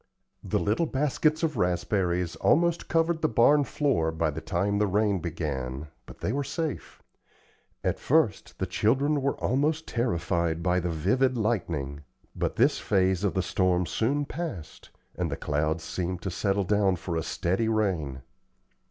[0.43, 5.19] The little baskets of raspberries almost covered the barn floor by the time the rain
[5.19, 7.03] began, but they were safe.
[7.83, 12.01] At first, the children were almost terrified by the vivid lightning,
[12.35, 16.95] but this phase of the storm soon passed, and the clouds seemed to settle down
[16.95, 18.23] for a steady rain.